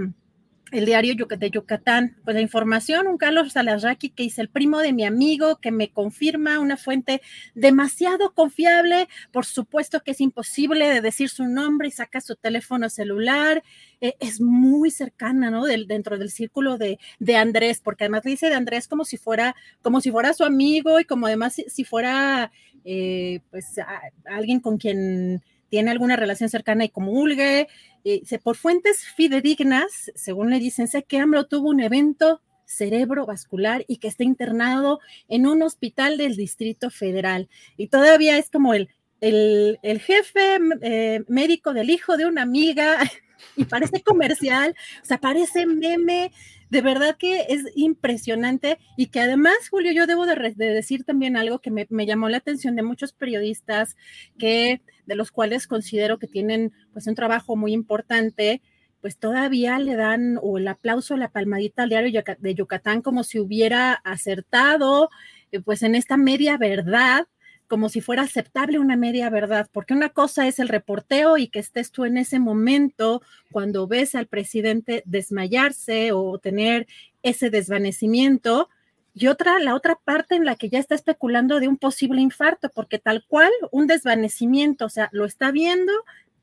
el 0.72 0.86
diario 0.86 1.14
de 1.14 1.50
Yucatán, 1.50 2.16
pues 2.24 2.34
la 2.34 2.40
información, 2.40 3.06
un 3.06 3.18
Carlos 3.18 3.52
Salarraqui 3.52 4.10
que 4.10 4.24
dice 4.24 4.40
el 4.40 4.48
primo 4.48 4.80
de 4.80 4.92
mi 4.92 5.04
amigo, 5.04 5.56
que 5.56 5.70
me 5.70 5.90
confirma 5.90 6.58
una 6.58 6.76
fuente 6.76 7.20
demasiado 7.54 8.32
confiable, 8.34 9.08
por 9.30 9.44
supuesto 9.44 10.00
que 10.00 10.12
es 10.12 10.20
imposible 10.20 10.88
de 10.88 11.02
decir 11.02 11.28
su 11.28 11.46
nombre 11.46 11.88
y 11.88 11.90
saca 11.90 12.20
su 12.20 12.36
teléfono 12.36 12.88
celular, 12.88 13.62
eh, 14.00 14.14
es 14.18 14.40
muy 14.40 14.90
cercana, 14.90 15.50
¿no? 15.50 15.66
Del, 15.66 15.86
dentro 15.86 16.18
del 16.18 16.30
círculo 16.30 16.78
de, 16.78 16.98
de, 17.18 17.36
Andrés, 17.36 17.80
porque 17.80 18.04
además 18.04 18.22
dice 18.22 18.48
de 18.48 18.54
Andrés 18.54 18.88
como 18.88 19.04
si 19.04 19.18
fuera, 19.18 19.54
como 19.82 20.00
si 20.00 20.10
fuera 20.10 20.32
su 20.32 20.44
amigo 20.44 20.98
y 20.98 21.04
como 21.04 21.26
además 21.26 21.60
si, 21.66 21.84
fuera, 21.84 22.50
eh, 22.84 23.40
pues, 23.50 23.76
alguien 24.24 24.60
con 24.60 24.78
quien 24.78 25.42
tiene 25.72 25.90
alguna 25.90 26.16
relación 26.16 26.50
cercana 26.50 26.84
y 26.84 26.90
comulgue. 26.90 27.66
Eh, 28.04 28.38
por 28.44 28.56
fuentes 28.56 29.06
fidedignas, 29.16 30.12
según 30.14 30.50
le 30.50 30.58
dicen, 30.58 30.86
sé 30.86 31.02
que 31.02 31.16
AMLO 31.16 31.46
tuvo 31.46 31.70
un 31.70 31.80
evento 31.80 32.42
cerebrovascular 32.66 33.82
y 33.88 33.96
que 33.96 34.08
está 34.08 34.22
internado 34.22 35.00
en 35.30 35.46
un 35.46 35.62
hospital 35.62 36.18
del 36.18 36.36
Distrito 36.36 36.90
Federal. 36.90 37.48
Y 37.78 37.86
todavía 37.86 38.36
es 38.36 38.50
como 38.50 38.74
el, 38.74 38.90
el, 39.22 40.00
jefe 40.00 40.58
eh, 40.82 41.24
médico 41.26 41.72
del 41.72 41.88
hijo 41.88 42.18
de 42.18 42.26
una 42.26 42.42
amiga 42.42 42.98
y 43.56 43.64
parece 43.64 44.02
comercial, 44.02 44.76
o 45.02 45.06
sea, 45.06 45.16
parece 45.20 45.64
meme. 45.64 46.32
De 46.68 46.82
verdad 46.82 47.16
que 47.18 47.46
es 47.48 47.64
impresionante 47.74 48.78
y 48.98 49.06
que 49.06 49.20
además, 49.20 49.56
Julio, 49.70 49.92
yo 49.92 50.06
debo 50.06 50.26
de, 50.26 50.54
decir 50.54 51.04
también 51.04 51.38
algo 51.38 51.60
que 51.60 51.70
me, 51.70 51.86
me, 51.88 52.04
llamó 52.04 52.28
la 52.28 52.38
atención 52.38 52.76
de 52.76 52.82
muchos 52.82 53.12
periodistas 53.12 53.96
que 54.38 54.82
de 55.06 55.14
los 55.14 55.30
cuales 55.30 55.66
considero 55.66 56.18
que 56.18 56.26
tienen 56.26 56.72
pues 56.92 57.06
un 57.06 57.14
trabajo 57.14 57.56
muy 57.56 57.72
importante, 57.72 58.62
pues 59.00 59.18
todavía 59.18 59.78
le 59.78 59.96
dan 59.96 60.38
o 60.42 60.58
el 60.58 60.68
aplauso, 60.68 61.16
la 61.16 61.30
palmadita 61.30 61.82
al 61.82 61.88
diario 61.88 62.22
de 62.38 62.54
Yucatán 62.54 63.02
como 63.02 63.24
si 63.24 63.40
hubiera 63.40 63.92
acertado 63.92 65.10
eh, 65.50 65.60
pues 65.60 65.82
en 65.82 65.94
esta 65.94 66.16
media 66.16 66.56
verdad, 66.56 67.26
como 67.68 67.88
si 67.88 68.00
fuera 68.00 68.22
aceptable 68.22 68.78
una 68.78 68.96
media 68.96 69.30
verdad, 69.30 69.68
porque 69.72 69.94
una 69.94 70.10
cosa 70.10 70.46
es 70.46 70.58
el 70.58 70.68
reporteo 70.68 71.38
y 71.38 71.48
que 71.48 71.58
estés 71.58 71.90
tú 71.90 72.04
en 72.04 72.16
ese 72.16 72.38
momento 72.38 73.22
cuando 73.50 73.86
ves 73.86 74.14
al 74.14 74.26
presidente 74.26 75.02
desmayarse 75.06 76.12
o 76.12 76.38
tener 76.38 76.86
ese 77.22 77.50
desvanecimiento, 77.50 78.68
y 79.14 79.26
otra, 79.26 79.58
la 79.58 79.74
otra 79.74 79.96
parte 80.02 80.36
en 80.36 80.44
la 80.44 80.56
que 80.56 80.68
ya 80.68 80.78
está 80.78 80.94
especulando 80.94 81.60
de 81.60 81.68
un 81.68 81.76
posible 81.76 82.20
infarto, 82.20 82.70
porque 82.70 82.98
tal 82.98 83.24
cual 83.28 83.50
un 83.70 83.86
desvanecimiento, 83.86 84.86
o 84.86 84.88
sea, 84.88 85.08
lo 85.12 85.26
está 85.26 85.50
viendo, 85.50 85.92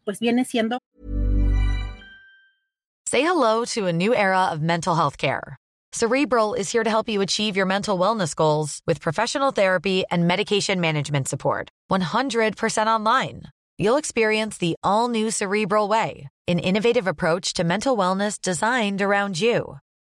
pues 0.03 0.19
viene 0.19 0.45
siendo. 0.45 0.79
Say 3.07 3.23
hello 3.23 3.65
to 3.73 3.87
a 3.87 3.93
new 3.93 4.13
era 4.13 4.51
of 4.51 4.61
mental 4.61 4.95
health 4.95 5.17
care. 5.17 5.57
Cerebral 5.91 6.53
is 6.53 6.71
here 6.71 6.83
to 6.83 6.89
help 6.89 7.09
you 7.09 7.21
achieve 7.21 7.57
your 7.57 7.65
mental 7.65 7.97
wellness 7.97 8.35
goals 8.35 8.81
with 8.85 9.01
professional 9.01 9.51
therapy 9.51 10.03
and 10.11 10.27
medication 10.27 10.79
management 10.79 11.27
support. 11.27 11.69
100% 11.89 12.85
online. 12.85 13.43
You'll 13.79 13.97
experience 13.97 14.59
the 14.59 14.75
all 14.83 15.07
new 15.07 15.31
Cerebral 15.31 15.87
Way, 15.87 16.27
an 16.47 16.59
innovative 16.59 17.07
approach 17.07 17.53
to 17.53 17.63
mental 17.63 17.97
wellness 17.97 18.39
designed 18.39 19.01
around 19.01 19.41
you. 19.41 19.79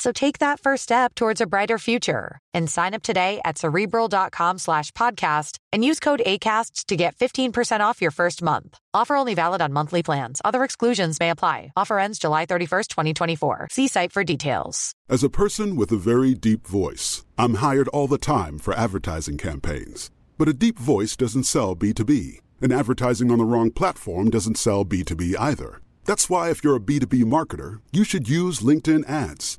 So 0.00 0.12
take 0.12 0.38
that 0.38 0.60
first 0.60 0.84
step 0.84 1.14
towards 1.14 1.42
a 1.42 1.46
brighter 1.46 1.76
future 1.76 2.38
and 2.54 2.70
sign 2.70 2.94
up 2.94 3.02
today 3.02 3.38
at 3.44 3.58
cerebral.com 3.58 4.56
slash 4.56 4.92
podcast 4.92 5.58
and 5.72 5.84
use 5.84 6.00
code 6.00 6.22
ACasts 6.24 6.86
to 6.86 6.96
get 6.96 7.14
15% 7.16 7.80
off 7.80 8.00
your 8.00 8.10
first 8.10 8.40
month. 8.40 8.78
Offer 8.94 9.16
only 9.16 9.34
valid 9.34 9.60
on 9.60 9.74
monthly 9.74 10.02
plans. 10.02 10.40
Other 10.42 10.64
exclusions 10.64 11.20
may 11.20 11.28
apply. 11.28 11.72
Offer 11.76 11.98
ends 11.98 12.18
July 12.18 12.46
31st, 12.46 12.88
2024. 12.88 13.68
See 13.70 13.88
site 13.88 14.10
for 14.10 14.24
details. 14.24 14.92
As 15.06 15.22
a 15.22 15.28
person 15.28 15.76
with 15.76 15.92
a 15.92 15.98
very 15.98 16.32
deep 16.34 16.66
voice, 16.66 17.26
I'm 17.36 17.56
hired 17.56 17.88
all 17.88 18.08
the 18.08 18.16
time 18.16 18.58
for 18.58 18.72
advertising 18.72 19.36
campaigns. 19.36 20.10
But 20.38 20.48
a 20.48 20.54
deep 20.54 20.78
voice 20.78 21.14
doesn't 21.14 21.44
sell 21.44 21.76
B2B, 21.76 22.38
and 22.62 22.72
advertising 22.72 23.30
on 23.30 23.36
the 23.36 23.44
wrong 23.44 23.70
platform 23.70 24.30
doesn't 24.30 24.56
sell 24.56 24.82
B2B 24.82 25.34
either. 25.38 25.82
That's 26.06 26.30
why, 26.30 26.48
if 26.48 26.64
you're 26.64 26.76
a 26.76 26.80
B2B 26.80 27.24
marketer, 27.24 27.82
you 27.92 28.04
should 28.04 28.30
use 28.30 28.60
LinkedIn 28.60 29.06
ads. 29.06 29.58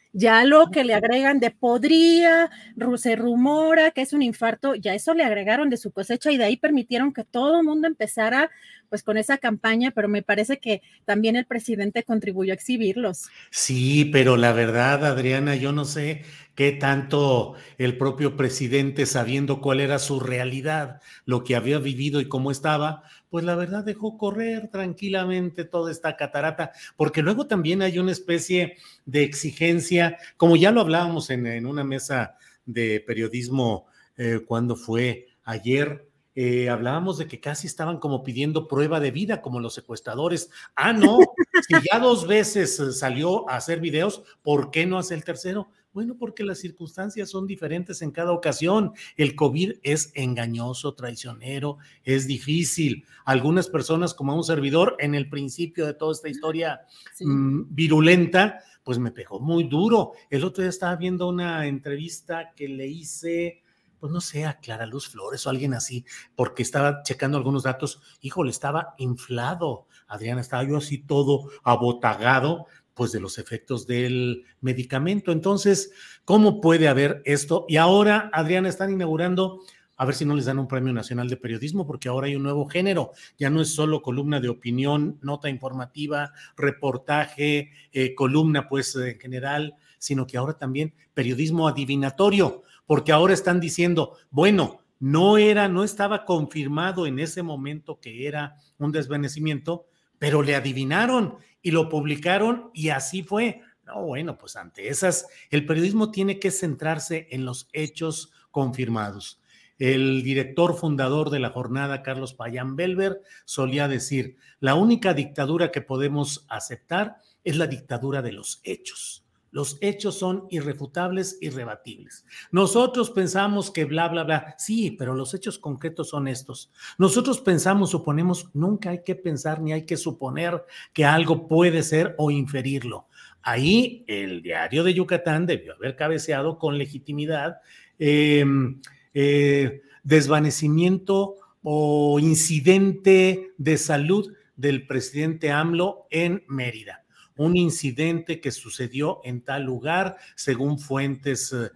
Ya 0.13 0.43
lo 0.43 0.71
que 0.71 0.83
le 0.83 0.93
agregan 0.93 1.39
de 1.39 1.51
podría, 1.51 2.49
se 2.97 3.15
rumora 3.15 3.91
que 3.91 4.01
es 4.01 4.11
un 4.11 4.21
infarto, 4.21 4.75
ya 4.75 4.93
eso 4.93 5.13
le 5.13 5.23
agregaron 5.23 5.69
de 5.69 5.77
su 5.77 5.91
cosecha 5.91 6.31
y 6.31 6.37
de 6.37 6.43
ahí 6.43 6.57
permitieron 6.57 7.13
que 7.13 7.23
todo 7.23 7.59
el 7.59 7.65
mundo 7.65 7.87
empezara 7.87 8.49
pues 8.89 9.03
con 9.03 9.17
esa 9.17 9.37
campaña, 9.37 9.91
pero 9.91 10.09
me 10.09 10.21
parece 10.21 10.59
que 10.59 10.81
también 11.05 11.37
el 11.37 11.45
presidente 11.45 12.03
contribuyó 12.03 12.51
a 12.51 12.55
exhibirlos. 12.55 13.29
Sí, 13.49 14.03
pero 14.03 14.35
la 14.35 14.51
verdad, 14.51 15.05
Adriana, 15.05 15.55
yo 15.55 15.71
no 15.71 15.85
sé 15.85 16.25
qué 16.55 16.73
tanto 16.73 17.55
el 17.77 17.97
propio 17.97 18.35
presidente, 18.35 19.05
sabiendo 19.05 19.61
cuál 19.61 19.79
era 19.79 19.97
su 19.97 20.19
realidad, 20.19 20.99
lo 21.23 21.45
que 21.45 21.55
había 21.55 21.79
vivido 21.79 22.19
y 22.19 22.27
cómo 22.27 22.51
estaba, 22.51 23.03
pues 23.31 23.45
la 23.45 23.55
verdad 23.55 23.85
dejó 23.85 24.17
correr 24.17 24.67
tranquilamente 24.67 25.63
toda 25.63 25.89
esta 25.89 26.17
catarata, 26.17 26.73
porque 26.97 27.23
luego 27.23 27.47
también 27.47 27.81
hay 27.81 27.97
una 27.97 28.11
especie 28.11 28.75
de 29.05 29.23
exigencia, 29.23 30.17
como 30.35 30.57
ya 30.57 30.71
lo 30.71 30.81
hablábamos 30.81 31.29
en, 31.29 31.65
una 31.65 31.85
mesa 31.85 32.35
de 32.65 32.99
periodismo 32.99 33.87
eh, 34.17 34.41
cuando 34.45 34.75
fue 34.75 35.29
ayer, 35.45 36.09
eh, 36.35 36.69
hablábamos 36.69 37.17
de 37.17 37.27
que 37.27 37.39
casi 37.39 37.67
estaban 37.67 37.99
como 37.99 38.21
pidiendo 38.21 38.67
prueba 38.67 38.99
de 38.99 39.11
vida, 39.11 39.41
como 39.41 39.61
los 39.61 39.73
secuestradores. 39.73 40.49
Ah, 40.75 40.91
no, 40.91 41.19
si 41.67 41.73
ya 41.89 41.99
dos 41.99 42.27
veces 42.27 42.81
salió 42.97 43.49
a 43.49 43.55
hacer 43.55 43.79
videos, 43.79 44.23
¿por 44.41 44.71
qué 44.71 44.85
no 44.85 44.99
hace 44.99 45.13
el 45.13 45.23
tercero? 45.23 45.69
Bueno, 45.93 46.15
porque 46.17 46.45
las 46.45 46.59
circunstancias 46.59 47.29
son 47.29 47.45
diferentes 47.45 48.01
en 48.01 48.11
cada 48.11 48.31
ocasión. 48.31 48.93
El 49.17 49.35
COVID 49.35 49.73
es 49.83 50.11
engañoso, 50.15 50.93
traicionero, 50.93 51.79
es 52.05 52.27
difícil. 52.27 53.03
Algunas 53.25 53.67
personas, 53.67 54.13
como 54.13 54.33
un 54.33 54.45
servidor, 54.45 54.95
en 54.99 55.15
el 55.15 55.27
principio 55.27 55.85
de 55.85 55.93
toda 55.93 56.13
esta 56.13 56.29
historia 56.29 56.81
mm, 57.19 57.63
virulenta, 57.69 58.61
pues 58.83 58.99
me 58.99 59.11
pegó 59.11 59.41
muy 59.41 59.65
duro. 59.65 60.13
El 60.29 60.45
otro 60.45 60.61
día 60.61 60.69
estaba 60.69 60.95
viendo 60.95 61.27
una 61.27 61.67
entrevista 61.67 62.53
que 62.55 62.69
le 62.69 62.87
hice, 62.87 63.61
pues 63.99 64.13
no 64.13 64.21
sé, 64.21 64.45
a 64.45 64.59
Clara 64.59 64.85
Luz 64.85 65.09
Flores 65.09 65.45
o 65.45 65.49
alguien 65.49 65.73
así, 65.73 66.05
porque 66.37 66.63
estaba 66.63 67.03
checando 67.03 67.37
algunos 67.37 67.63
datos. 67.63 68.01
Híjole, 68.21 68.49
estaba 68.49 68.95
inflado. 68.97 69.87
Adriana, 70.07 70.41
estaba 70.41 70.63
yo 70.63 70.77
así 70.77 70.99
todo 70.99 71.49
abotagado 71.63 72.67
pues 72.93 73.11
de 73.11 73.19
los 73.19 73.37
efectos 73.37 73.87
del 73.87 74.43
medicamento. 74.59 75.31
Entonces, 75.31 75.91
¿cómo 76.25 76.61
puede 76.61 76.87
haber 76.87 77.21
esto? 77.25 77.65
Y 77.67 77.77
ahora, 77.77 78.29
Adriana, 78.33 78.69
están 78.69 78.91
inaugurando, 78.91 79.61
a 79.97 80.05
ver 80.05 80.15
si 80.15 80.25
no 80.25 80.35
les 80.35 80.45
dan 80.45 80.59
un 80.59 80.67
premio 80.67 80.93
nacional 80.93 81.29
de 81.29 81.37
periodismo, 81.37 81.85
porque 81.85 82.09
ahora 82.09 82.27
hay 82.27 82.35
un 82.35 82.43
nuevo 82.43 82.65
género. 82.65 83.11
Ya 83.37 83.49
no 83.49 83.61
es 83.61 83.73
solo 83.73 84.01
columna 84.01 84.39
de 84.39 84.49
opinión, 84.49 85.19
nota 85.21 85.49
informativa, 85.49 86.33
reportaje, 86.57 87.71
eh, 87.91 88.15
columna, 88.15 88.67
pues 88.67 88.95
en 88.95 89.19
general, 89.19 89.75
sino 89.97 90.25
que 90.25 90.37
ahora 90.37 90.57
también 90.57 90.93
periodismo 91.13 91.67
adivinatorio, 91.67 92.63
porque 92.87 93.11
ahora 93.11 93.33
están 93.33 93.59
diciendo, 93.59 94.17
bueno, 94.31 94.81
no 94.99 95.37
era, 95.37 95.67
no 95.67 95.83
estaba 95.83 96.25
confirmado 96.25 97.07
en 97.07 97.19
ese 97.19 97.41
momento 97.41 97.99
que 97.99 98.27
era 98.27 98.55
un 98.77 98.91
desvanecimiento, 98.91 99.87
pero 100.19 100.43
le 100.43 100.55
adivinaron 100.55 101.37
y 101.61 101.71
lo 101.71 101.89
publicaron 101.89 102.71
y 102.73 102.89
así 102.89 103.23
fue. 103.23 103.61
No, 103.85 104.03
bueno, 104.03 104.37
pues 104.37 104.55
ante 104.55 104.87
esas, 104.87 105.27
el 105.49 105.65
periodismo 105.65 106.11
tiene 106.11 106.39
que 106.39 106.51
centrarse 106.51 107.27
en 107.31 107.45
los 107.45 107.67
hechos 107.73 108.31
confirmados. 108.51 109.41
El 109.77 110.21
director 110.21 110.77
fundador 110.77 111.31
de 111.31 111.39
la 111.39 111.49
jornada, 111.49 112.03
Carlos 112.03 112.35
Payán 112.35 112.75
Belver, 112.75 113.21
solía 113.45 113.87
decir, 113.87 114.37
la 114.59 114.75
única 114.75 115.15
dictadura 115.15 115.71
que 115.71 115.81
podemos 115.81 116.45
aceptar 116.49 117.17
es 117.43 117.57
la 117.57 117.65
dictadura 117.65 118.21
de 118.21 118.31
los 118.31 118.61
hechos. 118.63 119.20
Los 119.51 119.77
hechos 119.81 120.17
son 120.17 120.47
irrefutables, 120.49 121.37
irrebatibles. 121.41 122.25
Nosotros 122.51 123.11
pensamos 123.11 123.69
que 123.69 123.83
bla, 123.83 124.07
bla, 124.07 124.23
bla. 124.23 124.55
Sí, 124.57 124.91
pero 124.91 125.13
los 125.13 125.33
hechos 125.33 125.59
concretos 125.59 126.09
son 126.09 126.29
estos. 126.29 126.71
Nosotros 126.97 127.41
pensamos, 127.41 127.91
suponemos, 127.91 128.49
nunca 128.53 128.91
hay 128.91 129.03
que 129.03 129.15
pensar 129.15 129.61
ni 129.61 129.73
hay 129.73 129.85
que 129.85 129.97
suponer 129.97 130.63
que 130.93 131.03
algo 131.03 131.49
puede 131.49 131.83
ser 131.83 132.15
o 132.17 132.31
inferirlo. 132.31 133.07
Ahí 133.41 134.05
el 134.07 134.41
diario 134.41 134.85
de 134.85 134.93
Yucatán 134.93 135.45
debió 135.45 135.73
haber 135.73 135.97
cabeceado 135.97 136.57
con 136.57 136.77
legitimidad 136.77 137.57
em, 137.99 138.79
eh, 139.13 139.81
desvanecimiento 140.03 141.35
o 141.61 142.19
incidente 142.19 143.51
de 143.57 143.77
salud 143.77 144.31
del 144.55 144.87
presidente 144.87 145.51
AMLO 145.51 146.07
en 146.09 146.43
Mérida 146.47 147.00
un 147.37 147.57
incidente 147.57 148.39
que 148.39 148.51
sucedió 148.51 149.21
en 149.23 149.41
tal 149.41 149.63
lugar, 149.63 150.17
según 150.35 150.79
fuentes, 150.79 151.53
eh, 151.53 151.71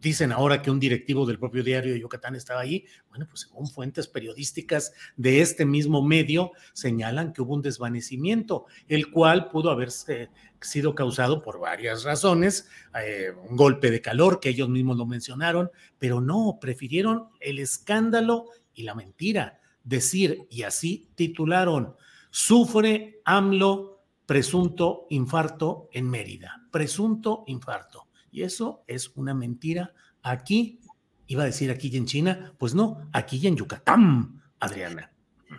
dicen 0.00 0.32
ahora 0.32 0.62
que 0.62 0.70
un 0.70 0.80
directivo 0.80 1.26
del 1.26 1.38
propio 1.38 1.62
diario 1.62 1.92
de 1.92 2.00
Yucatán 2.00 2.34
estaba 2.34 2.60
ahí. 2.60 2.86
Bueno, 3.08 3.26
pues 3.28 3.42
según 3.42 3.68
fuentes 3.68 4.08
periodísticas 4.08 4.92
de 5.16 5.40
este 5.40 5.64
mismo 5.64 6.02
medio, 6.02 6.52
señalan 6.72 7.32
que 7.32 7.42
hubo 7.42 7.54
un 7.54 7.62
desvanecimiento, 7.62 8.66
el 8.88 9.10
cual 9.10 9.50
pudo 9.50 9.70
haberse 9.70 10.30
sido 10.60 10.94
causado 10.94 11.42
por 11.42 11.58
varias 11.58 12.04
razones, 12.04 12.68
eh, 13.02 13.32
un 13.48 13.56
golpe 13.56 13.90
de 13.90 14.00
calor, 14.00 14.40
que 14.40 14.50
ellos 14.50 14.68
mismos 14.68 14.96
lo 14.96 15.06
mencionaron, 15.06 15.70
pero 15.98 16.20
no, 16.20 16.58
prefirieron 16.60 17.28
el 17.40 17.58
escándalo 17.58 18.46
y 18.74 18.82
la 18.82 18.94
mentira, 18.94 19.60
decir, 19.84 20.46
y 20.50 20.62
así 20.62 21.08
titularon, 21.14 21.96
sufre 22.30 23.20
AMLO 23.24 23.99
presunto 24.30 25.08
infarto 25.10 25.88
en 25.90 26.08
Mérida, 26.08 26.62
presunto 26.70 27.42
infarto. 27.48 28.06
Y 28.30 28.42
eso 28.42 28.84
es 28.86 29.10
una 29.16 29.34
mentira 29.34 29.92
aquí, 30.22 30.78
iba 31.26 31.42
a 31.42 31.46
decir 31.46 31.68
aquí 31.68 31.96
en 31.96 32.06
China, 32.06 32.54
pues 32.56 32.72
no, 32.72 33.08
aquí 33.12 33.44
en 33.44 33.56
Yucatán, 33.56 34.40
Adriana. 34.60 35.10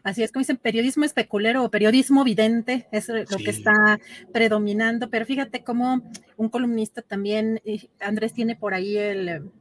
Así 0.06 0.24
es 0.24 0.32
como 0.32 0.40
dicen, 0.40 0.56
periodismo 0.56 1.04
especulero 1.04 1.66
o 1.66 1.70
periodismo 1.70 2.24
vidente 2.24 2.88
es 2.94 3.10
lo 3.10 3.26
que 3.26 3.50
está 3.50 4.00
predominando, 4.32 5.10
pero 5.10 5.26
fíjate 5.26 5.66
cómo 5.66 6.10
un 6.38 6.48
columnista 6.48 7.02
también, 7.02 7.62
Andrés 8.00 8.32
tiene 8.32 8.56
por 8.56 8.74
ahí 8.74 8.96
el, 8.96 9.52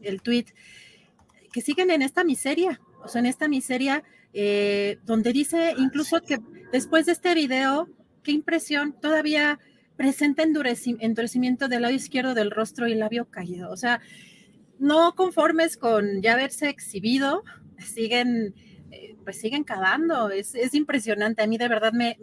el 0.00 0.22
tweet, 0.22 0.46
que 1.52 1.60
siguen 1.60 1.90
en 1.90 2.00
esta 2.00 2.24
miseria, 2.24 2.80
o 3.04 3.08
sea, 3.08 3.18
en 3.18 3.26
esta 3.26 3.48
miseria 3.48 4.02
eh, 4.32 4.98
donde 5.04 5.34
dice 5.34 5.74
incluso 5.76 6.22
que 6.22 6.38
después 6.72 7.04
de 7.04 7.12
este 7.12 7.34
video 7.34 7.90
qué 8.26 8.32
impresión, 8.32 8.92
todavía 9.00 9.60
presenta 9.96 10.42
endurecimiento 10.42 11.68
del 11.68 11.82
lado 11.82 11.94
izquierdo 11.94 12.34
del 12.34 12.50
rostro 12.50 12.88
y 12.88 12.96
labio 12.96 13.26
caído. 13.26 13.70
O 13.70 13.76
sea, 13.76 14.00
no 14.80 15.14
conformes 15.14 15.76
con 15.76 16.22
ya 16.22 16.32
haberse 16.32 16.68
exhibido, 16.68 17.44
siguen, 17.78 18.52
eh, 18.90 19.14
pues 19.22 19.40
siguen 19.40 19.62
cavando. 19.62 20.30
Es, 20.30 20.56
impresionante. 20.74 21.44
A 21.44 21.46
mí 21.46 21.56
de 21.56 21.68
verdad 21.68 21.92
me, 21.92 22.18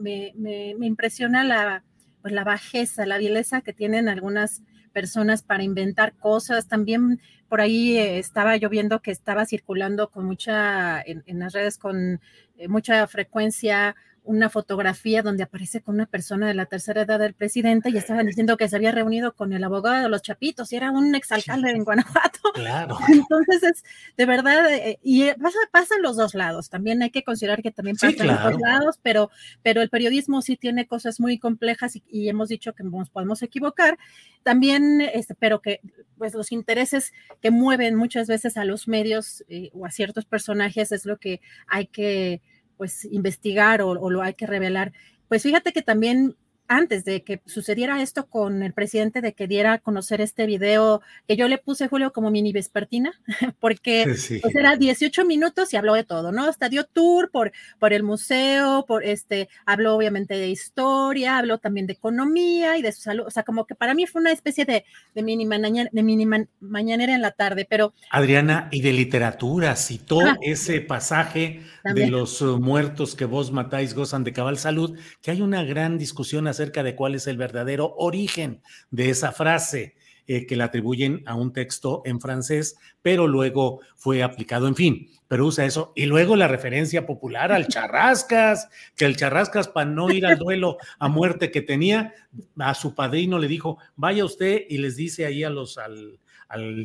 impresiona 0.82 1.46
la, 1.46 1.86
pues 2.22 2.34
la 2.34 2.44
bajeza, 2.44 3.06
la 3.06 3.18
vileza 3.18 3.62
que 3.62 3.72
tienen 3.72 4.10
algunas 4.10 4.62
personas 4.92 5.42
para 5.42 5.64
inventar 5.64 6.18
cosas. 6.18 6.68
También 6.68 7.22
por 7.48 7.62
ahí 7.62 7.98
eh, 7.98 8.20
estaba 8.20 8.58
yo 8.58 8.70
viendo 8.70 9.02
que 9.02 9.12
estaba 9.12 9.46
circulando 9.46 10.12
con 10.12 10.26
mucha, 10.26 11.02
en, 11.02 11.40
las 11.40 11.54
redes 11.54 11.78
con 11.78 12.20
eh, 12.58 12.68
mucha 12.68 13.08
frecuencia 13.08 13.96
una 14.26 14.50
fotografía 14.50 15.22
donde 15.22 15.44
aparece 15.44 15.82
con 15.82 15.96
una 15.96 16.06
persona 16.06 16.48
de 16.48 16.54
la 16.54 16.66
tercera 16.66 17.02
edad 17.02 17.20
del 17.20 17.34
presidente 17.34 17.90
y 17.90 17.98
estaban 17.98 18.26
diciendo 18.26 18.56
que 18.58 18.70
se 18.70 18.76
había 18.76 18.92
reunido 18.92 19.34
con 19.34 19.54
el 19.54 19.64
abogado 19.64 20.02
de 20.02 20.10
los 20.10 20.22
Chapitos 20.22 20.72
y 20.72 20.78
era 20.78 20.92
un 20.92 21.14
exalcalde 21.16 21.72
en 21.72 21.84
Guanajuato. 21.84 22.40
Claro. 22.54 22.98
Entonces 23.08 23.64
es 23.64 23.84
de 24.16 24.26
verdad, 24.26 24.72
eh, 24.72 25.00
y 25.02 25.32
pasa, 25.34 25.58
pasa, 25.72 25.96
en 25.96 26.04
los 26.04 26.16
dos 26.16 26.36
lados. 26.36 26.70
También 26.70 27.02
hay 27.02 27.10
que 27.10 27.24
considerar 27.24 27.64
que 27.64 27.72
también 27.72 27.98
pasa 27.98 28.24
en 28.24 28.28
los 28.28 28.44
dos 28.44 28.62
lados, 28.62 29.00
pero, 29.02 29.32
pero 29.64 29.82
el 29.82 29.90
periodismo 29.90 30.42
sí 30.42 30.56
tiene 30.56 30.88
cosas 30.88 31.20
muy 31.20 31.40
complejas 31.40 31.96
y, 31.96 32.30
hemos 32.30 32.50
dicho 32.50 32.74
que 32.74 32.84
nos 32.84 33.10
podemos 33.10 33.42
equivocar. 33.42 33.98
También, 34.44 35.02
este, 35.02 35.36
pero 35.36 35.62
que 35.62 35.82
pues 36.18 36.34
los 36.36 36.52
intereses 36.52 37.12
que 37.42 37.50
mueven 37.50 37.96
muchas 37.96 38.28
veces 38.28 38.56
a 38.56 38.66
los 38.66 38.88
medios 38.88 39.44
eh, 39.50 39.72
o 39.74 39.86
a 39.86 39.92
ciertos 39.92 40.26
personajes 40.26 40.92
es 40.92 41.06
lo 41.06 41.18
que 41.18 41.42
hay 41.68 41.88
que 41.88 42.42
pues 42.84 43.06
investigar 43.06 43.82
o, 43.82 44.10
lo 44.10 44.22
hay 44.22 44.34
que 44.34 44.46
revelar. 44.46 44.92
Pues 45.30 45.42
fíjate 45.42 45.72
que 45.72 45.82
también 45.82 46.36
antes 46.76 47.06
de 47.06 47.24
que 47.24 47.42
sucediera 47.46 48.02
esto 48.02 48.28
con 48.28 48.64
el 48.64 48.74
presidente, 48.74 49.22
de 49.22 49.34
que 49.34 49.48
diera 49.48 49.74
a 49.74 49.78
conocer 49.80 50.22
este 50.22 50.46
video, 50.46 51.02
que 51.28 51.36
yo 51.36 51.48
le 51.48 51.58
puse, 51.58 51.88
Julio, 51.88 52.12
como 52.12 52.32
mini 52.32 52.52
vespertina, 52.52 53.14
porque 53.60 54.04
pues, 54.06 54.56
era 54.56 54.76
18 54.76 55.26
minutos 55.26 55.74
y 55.74 55.78
habló 55.78 55.94
de 55.94 56.04
todo, 56.04 56.32
¿no? 56.32 56.46
Hasta 56.46 56.70
dio 56.70 56.86
tour 56.86 57.30
por, 57.32 57.52
por 57.80 57.94
el 57.94 58.04
museo, 58.04 58.86
por 58.88 59.04
este, 59.04 59.50
habló 59.66 59.96
obviamente 59.96 60.36
de 60.36 60.50
historia, 60.50 61.38
habló 61.38 61.58
también 61.58 61.88
de 61.88 61.94
economía 61.94 62.78
y 62.78 62.82
de 62.82 62.92
su 62.92 63.02
salud, 63.02 63.26
o 63.28 63.32
sea, 63.32 63.44
como 63.44 63.66
que 63.66 63.76
para 63.76 63.94
mí 63.94 64.06
fue 64.08 64.22
una 64.22 64.32
especie 64.32 64.66
de, 64.66 64.86
de 65.14 65.24
mini, 65.24 65.46
mañanera, 65.46 65.90
de 65.92 66.04
mini 66.04 66.28
mañanera 66.60 67.14
en 67.16 67.22
la 67.22 67.32
tarde, 67.32 67.68
pero... 67.70 67.94
Adriana, 68.10 68.70
y 68.72 68.82
de 68.82 68.94
literatura, 68.94 69.76
citó 69.76 70.20
ese 70.42 70.82
pasaje 70.82 71.62
de 71.84 72.08
los 72.08 72.42
uh, 72.42 72.60
muertos 72.60 73.16
que 73.16 73.26
vos 73.26 73.52
matáis 73.52 73.94
gozan 73.94 74.24
de 74.24 74.34
cabal 74.34 74.58
salud, 74.58 74.98
que 75.22 75.32
hay 75.32 75.42
una 75.42 75.64
gran 75.64 75.98
discusión 75.98 76.48
acerca 76.48 76.63
de 76.72 76.96
cuál 76.96 77.16
es 77.16 77.28
el 77.28 77.38
verdadero 77.38 77.94
origen 77.98 78.62
de 78.92 79.10
esa 79.10 79.32
frase. 79.32 79.96
Eh, 80.26 80.48
que 80.48 80.56
la 80.56 80.66
atribuyen 80.66 81.22
a 81.26 81.36
un 81.36 81.52
texto 81.52 82.02
en 82.06 82.22
francés, 82.22 82.78
pero 83.02 83.28
luego 83.28 83.82
fue 83.98 84.24
aplicado, 84.24 84.70
en 84.70 84.76
fin, 84.76 85.10
pero 85.28 85.46
usa 85.46 85.66
eso. 85.66 85.92
Y 85.98 86.06
luego 86.06 86.38
la 86.38 86.48
referencia 86.48 87.06
popular 87.06 87.52
al 87.52 87.68
charrascas, 87.68 88.70
que 88.96 89.04
el 89.04 89.18
charrascas 89.18 89.68
para 89.68 89.90
no 89.90 90.10
ir 90.12 90.26
al 90.26 90.38
duelo 90.38 90.78
a 90.98 91.10
muerte 91.10 91.52
que 91.52 91.62
tenía, 91.62 92.14
a 92.58 92.74
su 92.74 92.96
padrino 92.96 93.38
le 93.38 93.50
dijo, 93.50 93.80
vaya 93.98 94.24
usted 94.24 94.62
y 94.70 94.78
les 94.78 94.96
dice 94.96 95.26
ahí 95.26 95.44
al, 95.44 95.58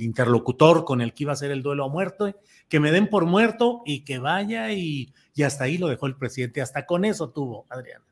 interlocutor 0.02 0.85
con 0.85 1.00
el 1.00 1.14
que 1.14 1.23
iba 1.23 1.30
a 1.30 1.35
hacer 1.35 1.52
el 1.52 1.62
duelo 1.62 1.85
a 1.85 1.88
muerte, 1.88 2.35
que 2.68 2.80
me 2.80 2.90
den 2.90 3.08
por 3.08 3.25
muerto 3.25 3.82
y 3.87 4.00
que 4.00 4.18
vaya 4.18 4.73
y 4.73 5.12
hasta 5.47 5.62
ahí 5.62 5.78
lo 5.78 5.87
dejó 5.87 6.06
el 6.06 6.16
presidente, 6.16 6.61
hasta 6.61 6.87
con 6.87 7.04
eso 7.04 7.30
tuvo, 7.30 7.66
Adriana. 7.68 8.04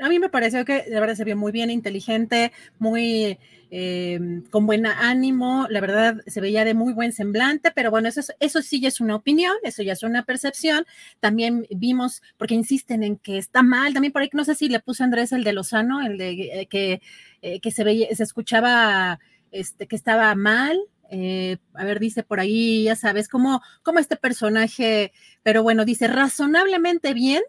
A 0.00 0.08
mí 0.08 0.18
me 0.18 0.28
pareció 0.28 0.64
que 0.64 0.82
de 0.82 1.00
verdad 1.00 1.14
se 1.16 1.24
vio 1.24 1.36
muy 1.36 1.50
bien, 1.50 1.70
inteligente, 1.70 2.52
muy 2.78 3.38
eh, 3.70 4.42
con 4.50 4.64
buen 4.64 4.86
ánimo, 4.86 5.66
la 5.68 5.80
verdad 5.80 6.22
se 6.26 6.40
veía 6.40 6.64
de 6.64 6.74
muy 6.74 6.92
buen 6.92 7.12
semblante, 7.12 7.72
pero 7.74 7.90
bueno, 7.90 8.08
eso, 8.08 8.20
eso 8.38 8.62
sí 8.62 8.80
ya 8.80 8.88
es 8.88 9.00
una 9.00 9.16
opinión, 9.16 9.54
eso 9.64 9.82
ya 9.82 9.92
es 9.94 10.02
una 10.04 10.24
percepción. 10.24 10.86
También 11.20 11.66
vimos, 11.70 12.22
porque 12.36 12.54
insisten 12.54 13.02
en 13.02 13.16
que 13.16 13.38
está 13.38 13.62
mal, 13.62 13.92
también 13.92 14.12
por 14.12 14.22
ahí, 14.22 14.30
no 14.32 14.44
sé 14.44 14.54
si 14.54 14.68
le 14.68 14.80
puso 14.80 15.02
Andrés 15.02 15.32
el 15.32 15.42
de 15.42 15.52
Lozano, 15.52 16.00
el 16.00 16.16
de 16.16 16.60
eh, 16.60 16.66
que, 16.66 17.02
eh, 17.42 17.60
que 17.60 17.70
se 17.72 17.82
veía, 17.82 18.14
se 18.14 18.22
escuchaba 18.22 19.18
este, 19.50 19.88
que 19.88 19.96
estaba 19.96 20.34
mal, 20.34 20.78
a 21.10 21.84
ver, 21.84 22.00
dice 22.00 22.22
por 22.22 22.38
ahí, 22.38 22.84
ya 22.84 22.94
sabes, 22.94 23.28
como, 23.28 23.62
como 23.82 23.98
este 23.98 24.16
personaje, 24.16 25.12
pero 25.42 25.62
bueno, 25.62 25.86
dice 25.86 26.06
razonablemente 26.06 27.14
bien, 27.14 27.42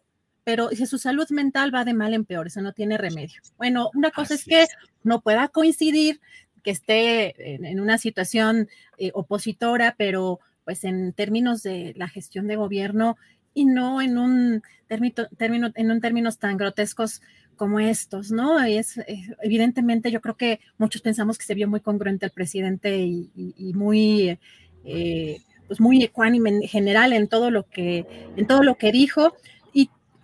pero 0.44 0.70
si 0.70 0.86
su 0.86 0.98
salud 0.98 1.30
mental 1.30 1.74
va 1.74 1.86
de 1.86 1.94
mal 1.94 2.14
en 2.14 2.26
peor, 2.26 2.48
eso 2.48 2.62
no 2.62 2.74
tiene 2.74 2.98
remedio. 2.98 3.42
Bueno, 3.58 3.90
una 3.94 4.12
cosa 4.12 4.36
es 4.36 4.46
que 4.46 4.66
no 5.04 5.22
pueda 5.22 5.48
coincidir, 5.48 6.20
que 6.64 6.72
esté 6.72 7.56
en, 7.56 7.80
una 7.80 7.98
situación 7.98 8.68
eh, 8.98 9.12
opositora, 9.14 9.96
pero 9.98 10.40
pues 10.66 10.84
en 10.84 11.14
términos 11.14 11.64
de 11.64 11.94
la 11.96 12.08
gestión 12.08 12.48
de 12.48 12.56
gobierno 12.56 13.18
y 13.54 13.66
no 13.66 14.02
en 14.02 14.18
un 14.18 14.64
término, 14.88 15.72
en 15.76 15.92
un 15.92 16.02
términos 16.02 16.38
tan 16.38 16.58
grotescos 16.58 17.22
como 17.56 17.80
estos, 17.80 18.32
¿no? 18.32 18.60
Es, 18.64 18.98
eh, 19.00 19.36
evidentemente 19.42 20.12
yo 20.12 20.22
creo 20.22 20.38
que 20.38 20.60
muchos 20.78 21.02
pensamos 21.02 21.38
que 21.38 21.46
se 21.46 21.56
vio 21.56 21.68
muy 21.68 21.82
congruente 21.82 22.26
el 22.26 22.32
presidente 22.32 23.00
y, 23.00 23.74
muy 23.76 24.40
eh, 24.86 25.38
pues 25.68 25.82
muy 25.82 26.02
ecuánime 26.02 26.50
en 26.50 26.62
general 26.62 27.14
en 27.14 27.28
todo 27.28 27.52
lo 27.52 27.68
que 27.68 28.06
en 28.38 28.48
todo 28.48 28.64
lo 28.64 28.76
que 28.76 28.92
dijo 28.92 29.36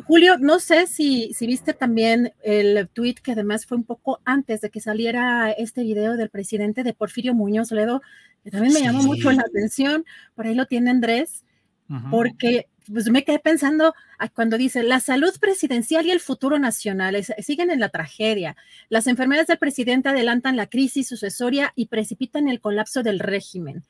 Julio, 0.06 0.38
no 0.38 0.60
sé 0.60 0.86
si, 0.86 1.34
si 1.34 1.48
viste 1.48 1.74
también 1.74 2.32
el 2.44 2.88
tweet 2.90 3.16
que 3.16 3.32
además 3.32 3.66
fue 3.66 3.76
un 3.76 3.84
poco 3.84 4.22
antes 4.24 4.62
de 4.62 4.70
que 4.70 4.80
saliera 4.80 5.52
este 5.52 5.82
video 5.82 6.16
del 6.16 6.30
presidente 6.30 6.84
de 6.84 6.94
Porfirio 6.94 7.34
Muñoz 7.34 7.72
Ledo, 7.72 8.04
que 8.44 8.52
también 8.52 8.74
me 8.74 8.82
llamó 8.82 9.02
mucho 9.02 9.32
la 9.32 9.42
atención, 9.42 10.06
por 10.36 10.46
ahí 10.46 10.54
lo 10.54 10.68
tiene 10.68 10.92
Andrés, 10.92 11.44
porque 12.12 12.68
pues 12.92 13.10
me 13.10 13.24
quedé 13.24 13.40
pensando 13.40 13.96
cuando 14.36 14.58
dice 14.58 14.84
la 14.84 15.00
salud 15.00 15.34
presidencial 15.40 16.06
y 16.06 16.12
el 16.12 16.20
futuro 16.20 16.60
nacional 16.60 17.18
siguen 17.40 17.72
en 17.72 17.80
la 17.80 17.90
tragedia. 17.90 18.56
Las 18.90 19.08
enfermedades 19.08 19.48
del 19.48 19.58
presidente 19.58 20.10
adelantan 20.10 20.56
la 20.56 20.68
crisis 20.68 21.08
sucesoria 21.08 21.74
y 21.76 21.88
precipitan 21.88 22.48
el 22.48 22.62
colapso 22.62 23.02
del 23.02 23.18
régimen 23.20 23.84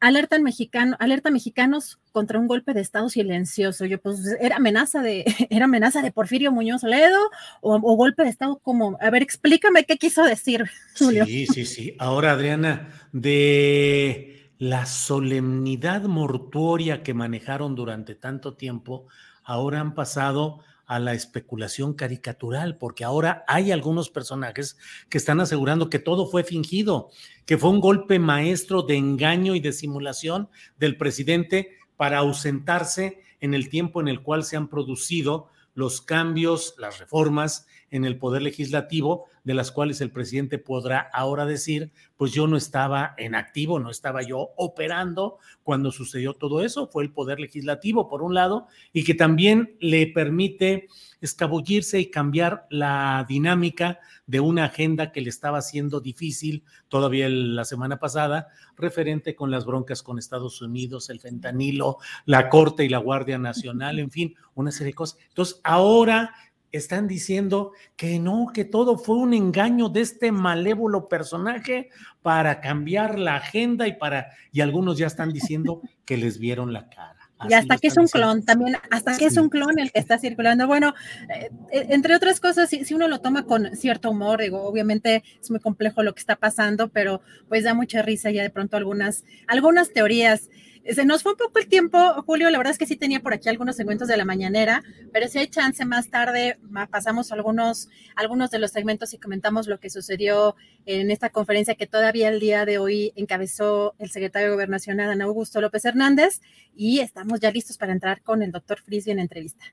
alerta 0.00 0.38
mexicano, 0.38 0.96
alerta 0.98 1.30
mexicanos 1.30 1.98
contra 2.12 2.38
un 2.38 2.48
golpe 2.48 2.72
de 2.74 2.80
estado 2.80 3.08
silencioso. 3.08 3.84
Yo 3.84 4.00
pues 4.00 4.20
era 4.40 4.56
amenaza 4.56 5.02
de, 5.02 5.24
era 5.50 5.66
amenaza 5.66 6.02
de 6.02 6.10
Porfirio 6.10 6.50
Muñoz 6.50 6.82
Ledo 6.82 7.18
o, 7.60 7.78
golpe 7.96 8.24
de 8.24 8.30
estado 8.30 8.58
como, 8.58 8.96
a 9.00 9.10
ver, 9.10 9.22
explícame 9.22 9.84
qué 9.84 9.96
quiso 9.98 10.24
decir, 10.24 10.64
Julio. 10.98 11.24
Sí, 11.26 11.46
sí, 11.46 11.64
sí. 11.66 11.96
Ahora, 11.98 12.32
Adriana, 12.32 12.88
de 13.12 14.52
la 14.58 14.86
solemnidad 14.86 16.02
mortuoria 16.02 17.02
que 17.02 17.14
manejaron 17.14 17.74
durante 17.74 18.14
tanto 18.14 18.54
tiempo, 18.54 19.06
ahora 19.44 19.80
han 19.80 19.94
pasado 19.94 20.60
a 20.90 20.98
la 20.98 21.14
especulación 21.14 21.94
caricatural, 21.94 22.76
porque 22.76 23.04
ahora 23.04 23.44
hay 23.46 23.70
algunos 23.70 24.10
personajes 24.10 24.76
que 25.08 25.18
están 25.18 25.38
asegurando 25.38 25.88
que 25.88 26.00
todo 26.00 26.26
fue 26.26 26.42
fingido, 26.42 27.10
que 27.46 27.56
fue 27.56 27.70
un 27.70 27.78
golpe 27.78 28.18
maestro 28.18 28.82
de 28.82 28.96
engaño 28.96 29.54
y 29.54 29.60
de 29.60 29.70
simulación 29.70 30.48
del 30.78 30.96
presidente 30.96 31.76
para 31.96 32.18
ausentarse 32.18 33.22
en 33.38 33.54
el 33.54 33.68
tiempo 33.68 34.00
en 34.00 34.08
el 34.08 34.20
cual 34.20 34.42
se 34.42 34.56
han 34.56 34.66
producido 34.66 35.46
los 35.74 36.00
cambios, 36.00 36.74
las 36.76 36.98
reformas 36.98 37.68
en 37.90 38.04
el 38.04 38.18
poder 38.18 38.42
legislativo, 38.42 39.26
de 39.44 39.54
las 39.54 39.72
cuales 39.72 40.00
el 40.00 40.10
presidente 40.10 40.58
podrá 40.58 41.00
ahora 41.12 41.46
decir, 41.46 41.90
pues 42.16 42.32
yo 42.32 42.46
no 42.46 42.56
estaba 42.56 43.14
en 43.16 43.34
activo, 43.34 43.80
no 43.80 43.90
estaba 43.90 44.22
yo 44.22 44.50
operando 44.56 45.38
cuando 45.62 45.90
sucedió 45.90 46.34
todo 46.34 46.62
eso, 46.62 46.88
fue 46.88 47.02
el 47.02 47.12
poder 47.12 47.40
legislativo, 47.40 48.08
por 48.08 48.22
un 48.22 48.34
lado, 48.34 48.66
y 48.92 49.04
que 49.04 49.14
también 49.14 49.76
le 49.80 50.06
permite 50.06 50.88
escabullirse 51.20 52.00
y 52.00 52.10
cambiar 52.10 52.66
la 52.70 53.24
dinámica 53.28 53.98
de 54.26 54.40
una 54.40 54.66
agenda 54.66 55.12
que 55.12 55.20
le 55.20 55.28
estaba 55.28 55.58
haciendo 55.58 56.00
difícil 56.00 56.64
todavía 56.88 57.28
la 57.28 57.64
semana 57.64 57.98
pasada, 57.98 58.48
referente 58.76 59.34
con 59.34 59.50
las 59.50 59.64
broncas 59.64 60.02
con 60.02 60.18
Estados 60.18 60.62
Unidos, 60.62 61.10
el 61.10 61.20
fentanilo, 61.20 61.98
la 62.26 62.48
Corte 62.48 62.84
y 62.84 62.88
la 62.88 62.98
Guardia 62.98 63.38
Nacional, 63.38 63.98
en 63.98 64.10
fin, 64.10 64.34
una 64.54 64.70
serie 64.70 64.92
de 64.92 64.94
cosas. 64.94 65.18
Entonces, 65.28 65.60
ahora 65.64 66.34
están 66.72 67.08
diciendo 67.08 67.72
que 67.96 68.18
no, 68.18 68.50
que 68.52 68.64
todo 68.64 68.98
fue 68.98 69.16
un 69.16 69.34
engaño 69.34 69.88
de 69.88 70.02
este 70.02 70.32
malévolo 70.32 71.08
personaje 71.08 71.90
para 72.22 72.60
cambiar 72.60 73.18
la 73.18 73.36
agenda 73.36 73.88
y 73.88 73.94
para, 73.94 74.32
y 74.52 74.60
algunos 74.60 74.98
ya 74.98 75.06
están 75.06 75.32
diciendo 75.32 75.80
que 76.04 76.16
les 76.16 76.38
vieron 76.38 76.72
la 76.72 76.88
cara. 76.88 77.16
y 77.48 77.54
hasta 77.54 77.78
que 77.78 77.88
es 77.88 77.96
un 77.96 78.06
clon 78.06 78.44
también, 78.44 78.76
hasta 78.90 79.16
que 79.16 79.26
es 79.26 79.36
un 79.36 79.48
clon 79.48 79.78
el 79.78 79.90
que 79.90 79.98
está 79.98 80.18
circulando. 80.18 80.66
Bueno, 80.66 80.94
eh, 81.34 81.50
eh, 81.72 81.86
entre 81.90 82.14
otras 82.14 82.38
cosas, 82.38 82.68
si, 82.68 82.84
si, 82.84 82.94
uno 82.94 83.08
lo 83.08 83.20
toma 83.20 83.44
con 83.44 83.74
cierto 83.74 84.10
humor, 84.10 84.40
digo, 84.40 84.62
obviamente 84.62 85.24
es 85.40 85.50
muy 85.50 85.60
complejo 85.60 86.02
lo 86.02 86.14
que 86.14 86.20
está 86.20 86.36
pasando, 86.36 86.88
pero 86.88 87.22
pues 87.48 87.64
da 87.64 87.74
mucha 87.74 88.02
risa 88.02 88.30
ya 88.30 88.42
de 88.42 88.50
pronto 88.50 88.76
algunas, 88.76 89.24
algunas 89.46 89.92
teorías. 89.92 90.50
Se 90.88 91.04
nos 91.04 91.22
fue 91.22 91.32
un 91.32 91.38
poco 91.38 91.58
el 91.58 91.68
tiempo, 91.68 91.98
Julio. 92.24 92.48
La 92.50 92.58
verdad 92.58 92.72
es 92.72 92.78
que 92.78 92.86
sí 92.86 92.96
tenía 92.96 93.20
por 93.20 93.34
aquí 93.34 93.48
algunos 93.48 93.76
segmentos 93.76 94.08
de 94.08 94.16
la 94.16 94.24
mañanera, 94.24 94.82
pero 95.12 95.28
si 95.28 95.38
hay 95.38 95.48
chance 95.48 95.84
más 95.84 96.08
tarde, 96.08 96.58
pasamos 96.90 97.32
algunos, 97.32 97.88
algunos 98.16 98.50
de 98.50 98.58
los 98.58 98.70
segmentos 98.70 99.12
y 99.12 99.18
comentamos 99.18 99.66
lo 99.66 99.78
que 99.78 99.90
sucedió 99.90 100.56
en 100.86 101.10
esta 101.10 101.30
conferencia 101.30 101.74
que 101.74 101.86
todavía 101.86 102.28
el 102.28 102.40
día 102.40 102.64
de 102.64 102.78
hoy 102.78 103.12
encabezó 103.14 103.94
el 103.98 104.10
secretario 104.10 104.48
de 104.48 104.54
Gobernación, 104.54 105.00
Adán 105.00 105.20
Augusto 105.22 105.60
López 105.60 105.84
Hernández, 105.84 106.40
y 106.74 107.00
estamos 107.00 107.40
ya 107.40 107.50
listos 107.50 107.76
para 107.76 107.92
entrar 107.92 108.22
con 108.22 108.42
el 108.42 108.50
doctor 108.50 108.80
Frisby 108.80 109.12
en 109.12 109.18
entrevista. 109.18 109.64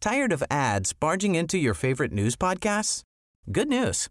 Tired 0.00 0.32
of 0.32 0.42
ads 0.50 0.92
barging 0.92 1.34
into 1.34 1.56
your 1.56 1.74
favorite 1.74 2.12
news 2.12 2.36
podcasts? 2.36 3.02
Good 3.50 3.68
news. 3.68 4.10